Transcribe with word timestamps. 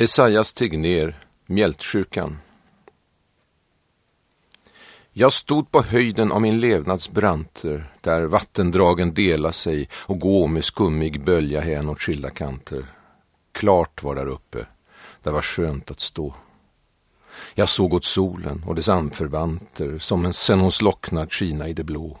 Esaias 0.00 0.52
Tegnér, 0.52 1.18
Mjältsjukan. 1.46 2.38
Jag 5.12 5.32
stod 5.32 5.70
på 5.70 5.82
höjden 5.82 6.32
av 6.32 6.42
min 6.42 6.60
levnads 6.60 7.10
branter, 7.10 7.92
där 8.00 8.22
vattendragen 8.22 9.14
dela 9.14 9.52
sig 9.52 9.88
och 9.94 10.18
gå 10.18 10.46
med 10.46 10.64
skummig 10.64 11.24
bölja 11.24 11.60
hän 11.60 11.88
åt 11.88 12.00
skilda 12.00 12.30
kanter. 12.30 12.86
Klart 13.52 14.02
var 14.02 14.14
där 14.14 14.26
uppe, 14.26 14.66
där 15.22 15.32
var 15.32 15.42
skönt 15.42 15.90
att 15.90 16.00
stå. 16.00 16.34
Jag 17.54 17.68
såg 17.68 17.94
åt 17.94 18.04
solen 18.04 18.64
och 18.66 18.74
dess 18.74 18.88
anförvanter 18.88 19.98
som 19.98 20.24
en 20.24 20.32
sen 20.32 20.60
hon 20.60 20.72
slocknat 20.72 21.32
skina 21.32 21.68
i 21.68 21.72
det 21.72 21.84
blå. 21.84 22.18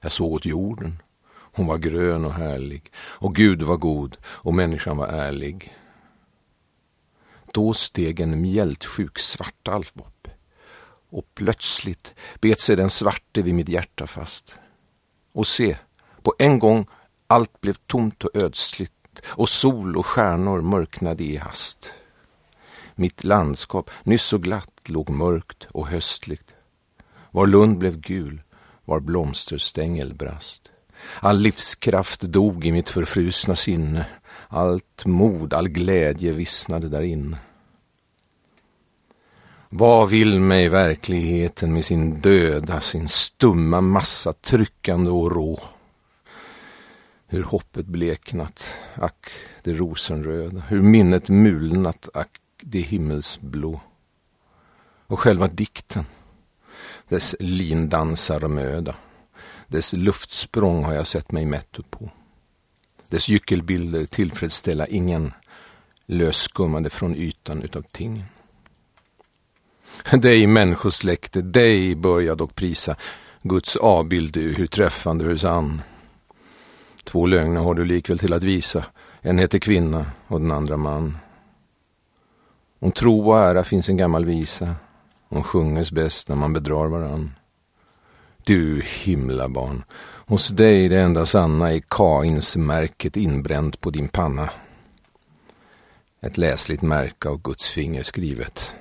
Jag 0.00 0.12
såg 0.12 0.32
åt 0.32 0.46
jorden, 0.46 1.02
hon 1.32 1.66
var 1.66 1.78
grön 1.78 2.24
och 2.24 2.34
härlig 2.34 2.92
och 2.96 3.34
Gud 3.34 3.62
var 3.62 3.76
god 3.76 4.16
och 4.24 4.54
människan 4.54 4.96
var 4.96 5.06
ärlig. 5.06 5.72
Då 7.52 7.72
steg 7.72 8.20
en 8.20 8.40
mjältsjuk 8.40 9.18
svartalf 9.18 9.92
upp 9.96 10.28
och 11.10 11.24
plötsligt 11.34 12.14
bet 12.40 12.60
sig 12.60 12.76
den 12.76 12.90
svarte 12.90 13.42
vid 13.42 13.54
mitt 13.54 13.68
hjärta 13.68 14.06
fast. 14.06 14.54
Och 15.32 15.46
se, 15.46 15.76
på 16.22 16.34
en 16.38 16.58
gång 16.58 16.86
allt 17.26 17.60
blev 17.60 17.74
tomt 17.86 18.24
och 18.24 18.36
ödsligt 18.36 18.92
och 19.24 19.48
sol 19.48 19.96
och 19.96 20.06
stjärnor 20.06 20.60
mörknade 20.60 21.24
i 21.24 21.36
hast. 21.36 21.92
Mitt 22.94 23.24
landskap, 23.24 23.90
nyss 24.02 24.22
så 24.22 24.38
glatt, 24.38 24.80
låg 24.84 25.10
mörkt 25.10 25.68
och 25.70 25.88
höstligt. 25.88 26.56
Var 27.30 27.46
lund 27.46 27.78
blev 27.78 28.00
gul, 28.00 28.42
var 28.84 29.00
blomsterstängel 29.00 30.14
brast. 30.14 30.70
All 31.20 31.38
livskraft 31.38 32.20
dog 32.20 32.64
i 32.64 32.72
mitt 32.72 32.88
förfrusna 32.88 33.56
sinne. 33.56 34.06
Allt 34.48 35.06
mod, 35.06 35.54
all 35.54 35.68
glädje 35.68 36.32
vissnade 36.32 36.88
därin. 36.88 37.36
Vad 39.68 40.08
vill 40.08 40.40
mig 40.40 40.68
verkligheten 40.68 41.72
med 41.72 41.84
sin 41.84 42.20
döda, 42.20 42.80
sin 42.80 43.08
stumma 43.08 43.80
massa 43.80 44.32
tryckande 44.32 45.10
och 45.10 45.32
rå? 45.32 45.60
Hur 47.26 47.42
hoppet 47.42 47.86
bleknat, 47.86 48.64
ack 48.94 49.30
det 49.62 49.72
rosenröda, 49.72 50.62
hur 50.68 50.82
minnet 50.82 51.28
mulnat, 51.28 52.08
ack 52.14 52.40
det 52.62 52.80
himmelsblå. 52.80 53.80
Och 55.06 55.20
själva 55.20 55.48
dikten, 55.48 56.04
dess 57.08 57.36
lindansar 57.40 58.44
och 58.44 58.50
möda, 58.50 58.94
dess 59.72 59.92
luftsprång 59.92 60.84
har 60.84 60.92
jag 60.92 61.06
sett 61.06 61.32
mig 61.32 61.46
mätt 61.46 61.78
upp 61.78 61.90
på. 61.90 62.10
Dess 63.08 63.28
gyckelbilder 63.28 64.06
tillfredsställa 64.06 64.86
ingen, 64.86 65.32
lösskummade 66.06 66.90
från 66.90 67.16
ytan 67.16 67.62
utav 67.62 67.82
tingen. 67.82 68.24
Dig 70.12 70.46
människosläkte, 70.46 71.42
dig 71.42 71.94
bör 71.94 72.20
jag 72.20 72.38
dock 72.38 72.54
prisa. 72.54 72.96
Guds 73.42 73.76
avbild 73.76 74.32
du, 74.32 74.54
hur 74.54 74.66
träffande, 74.66 75.24
hur 75.24 75.36
sann. 75.36 75.82
Två 77.04 77.26
lögner 77.26 77.60
har 77.60 77.74
du 77.74 77.84
likväl 77.84 78.18
till 78.18 78.32
att 78.32 78.42
visa. 78.42 78.84
En 79.20 79.38
heter 79.38 79.58
kvinna 79.58 80.06
och 80.26 80.40
den 80.40 80.50
andra 80.50 80.76
man. 80.76 81.18
Om 82.78 82.92
tro 82.92 83.30
och 83.30 83.38
ära 83.38 83.64
finns 83.64 83.88
en 83.88 83.96
gammal 83.96 84.24
visa. 84.24 84.74
Hon 85.28 85.42
sjunges 85.42 85.92
bäst 85.92 86.28
när 86.28 86.36
man 86.36 86.52
bedrar 86.52 86.86
varann. 86.86 87.30
Du 88.44 88.82
himlabarn, 88.82 89.84
hos 90.26 90.48
dig 90.48 90.88
det 90.88 91.00
enda 91.00 91.26
sanna 91.26 91.72
är 91.72 91.82
Kains 91.88 92.56
märket 92.56 93.16
inbränt 93.16 93.80
på 93.80 93.90
din 93.90 94.08
panna. 94.08 94.50
Ett 96.20 96.38
läsligt 96.38 96.82
märke 96.82 97.28
av 97.28 97.42
Guds 97.42 97.68
finger 97.68 98.02
skrivet. 98.02 98.74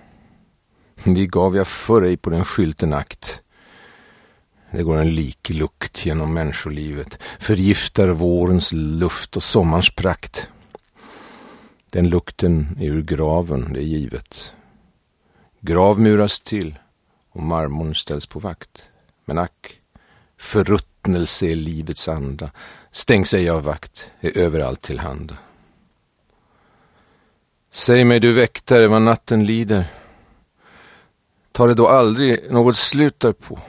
Vi 1.04 1.26
gav 1.26 1.56
jag 1.56 1.68
för 1.68 2.02
ej 2.02 2.18
på 2.18 2.30
den 2.30 2.46
skylten 2.46 2.94
akt. 2.94 3.44
Det 4.72 4.84
går 4.84 4.98
en 4.98 5.16
liklukt 5.16 6.06
genom 6.06 6.34
människolivet, 6.34 7.18
förgiftar 7.40 8.08
vårens 8.08 8.72
luft 8.74 9.36
och 9.36 9.44
sommarens 9.44 9.96
prakt. 9.96 10.50
Den 11.90 12.10
lukten 12.10 12.78
är 12.80 12.86
ur 12.86 13.02
graven, 13.02 13.74
det 13.74 13.80
är 13.80 13.84
givet. 13.84 14.56
Grav 15.60 16.00
muras 16.00 16.42
till 16.42 16.80
och 17.32 17.44
marmorn 17.44 17.96
ställs 17.96 18.26
på 18.26 18.40
vakt. 18.40 18.84
Men 19.32 19.38
ack, 19.38 19.80
förruttnelse 20.38 21.46
är 21.46 21.56
livets 21.56 22.08
anda, 22.08 22.52
stängs 22.92 23.34
ej 23.34 23.50
av 23.50 23.64
vakt, 23.64 24.12
är 24.20 24.38
överallt 24.38 24.82
till 24.82 25.00
handa. 25.00 25.38
Säg 27.70 28.04
mig 28.04 28.20
du 28.20 28.32
väktare 28.32 28.88
vad 28.88 29.02
natten 29.02 29.46
lider, 29.46 29.86
tar 31.52 31.68
det 31.68 31.74
då 31.74 31.88
aldrig 31.88 32.52
något 32.52 32.78
slut 32.78 33.20
därpå? 33.20 33.60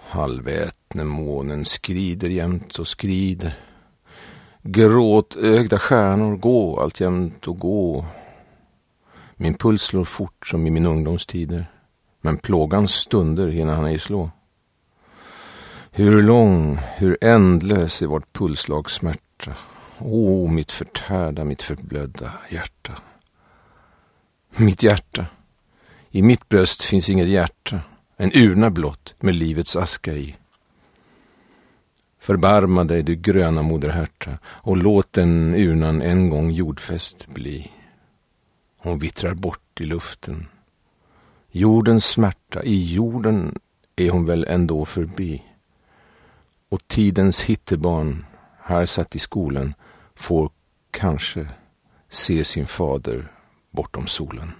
Halvätne 0.00 1.04
månen 1.04 1.64
skrider 1.64 2.28
jämt 2.28 2.78
och 2.78 2.88
skrider. 2.88 3.58
Gråtögda 4.62 5.78
stjärnor 5.78 6.36
gå 6.36 6.80
alltjämt 6.80 7.48
och 7.48 7.58
gå. 7.58 8.04
Min 9.36 9.54
puls 9.54 9.82
slår 9.82 10.04
fort 10.04 10.46
som 10.46 10.66
i 10.66 10.70
min 10.70 10.86
ungdomstider. 10.86 11.66
Men 12.28 12.36
plågans 12.36 12.92
stunder 12.92 13.48
hinner 13.48 13.74
han 13.74 13.84
ej 13.84 13.98
slå. 13.98 14.30
Hur 15.90 16.22
lång, 16.22 16.76
hur 16.96 17.18
ändlös 17.20 18.02
är 18.02 18.06
vårt 18.06 18.32
pulslags 18.32 18.92
smärta. 18.92 19.56
Åh, 19.98 20.46
oh, 20.46 20.50
mitt 20.50 20.72
förtärda, 20.72 21.44
mitt 21.44 21.62
förblödda 21.62 22.32
hjärta. 22.50 22.92
Mitt 24.56 24.82
hjärta. 24.82 25.26
I 26.10 26.22
mitt 26.22 26.48
bröst 26.48 26.82
finns 26.82 27.08
inget 27.08 27.28
hjärta, 27.28 27.80
en 28.16 28.30
urna 28.34 28.70
blott 28.70 29.14
med 29.18 29.34
livets 29.34 29.76
aska 29.76 30.12
i. 30.12 30.36
Förbarma 32.20 32.84
dig, 32.84 33.02
du 33.02 33.16
gröna 33.16 33.62
moderhärta, 33.62 34.38
och 34.44 34.76
låt 34.76 35.12
den 35.12 35.54
urnan 35.54 36.02
en 36.02 36.30
gång 36.30 36.50
jordfäst 36.50 37.26
bli. 37.26 37.70
Hon 38.78 38.98
vittrar 38.98 39.34
bort 39.34 39.80
i 39.80 39.84
luften. 39.84 40.46
Jordens 41.50 42.06
smärta, 42.06 42.62
i 42.62 42.94
jorden 42.94 43.58
är 43.96 44.10
hon 44.10 44.24
väl 44.24 44.44
ändå 44.48 44.84
förbi. 44.84 45.42
Och 46.68 46.88
tidens 46.88 47.40
hittebarn, 47.40 48.26
här 48.62 48.86
satt 48.86 49.16
i 49.16 49.18
skolan, 49.18 49.74
får 50.14 50.50
kanske 50.90 51.48
se 52.08 52.44
sin 52.44 52.66
fader 52.66 53.32
bortom 53.70 54.06
solen. 54.06 54.52